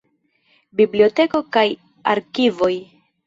[0.79, 1.65] Biblioteko kaj
[2.15, 2.73] arkivoj.